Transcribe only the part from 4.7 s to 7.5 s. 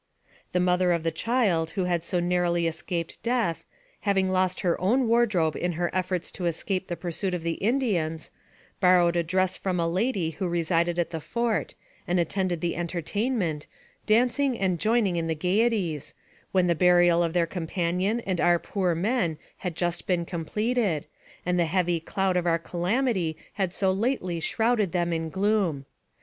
own wardrobe in her efforts to escape the pursuit of